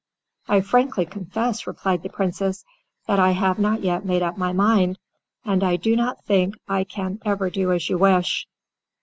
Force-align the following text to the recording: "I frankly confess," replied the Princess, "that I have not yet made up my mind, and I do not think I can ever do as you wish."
"I 0.47 0.61
frankly 0.61 1.05
confess," 1.05 1.67
replied 1.67 2.01
the 2.01 2.09
Princess, 2.09 2.65
"that 3.05 3.19
I 3.19 3.33
have 3.33 3.59
not 3.59 3.81
yet 3.81 4.03
made 4.03 4.23
up 4.23 4.35
my 4.35 4.51
mind, 4.51 4.97
and 5.45 5.63
I 5.63 5.75
do 5.75 5.95
not 5.95 6.25
think 6.25 6.55
I 6.67 6.83
can 6.83 7.19
ever 7.23 7.51
do 7.51 7.71
as 7.71 7.87
you 7.87 7.99
wish." 7.99 8.47